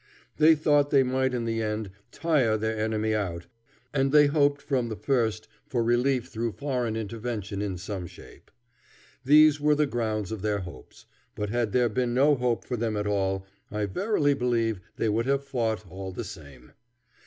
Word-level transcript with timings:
They 0.37 0.55
thought 0.55 0.89
they 0.89 1.03
might 1.03 1.31
in 1.31 1.45
the 1.45 1.61
end 1.61 1.91
tire 2.11 2.57
their 2.57 2.75
enemy 2.75 3.13
out, 3.13 3.45
and 3.93 4.11
they 4.11 4.25
hoped 4.25 4.59
from 4.59 4.89
the 4.89 4.95
first 4.95 5.47
for 5.67 5.83
relief 5.83 6.25
through 6.27 6.53
foreign 6.53 6.95
intervention 6.95 7.61
in 7.61 7.77
some 7.77 8.07
shape. 8.07 8.49
These 9.23 9.61
were 9.61 9.75
the 9.75 9.85
grounds 9.85 10.31
of 10.31 10.41
their 10.41 10.61
hopes; 10.61 11.05
but 11.35 11.51
had 11.51 11.71
there 11.71 11.87
been 11.87 12.15
no 12.15 12.33
hope 12.33 12.65
for 12.65 12.77
them 12.77 12.97
at 12.97 13.05
all, 13.05 13.45
I 13.69 13.85
verily 13.85 14.33
believe 14.33 14.79
they 14.95 15.07
would 15.07 15.27
have 15.27 15.45
fought 15.45 15.85
all 15.87 16.11
the 16.11 16.23
same. 16.23 16.71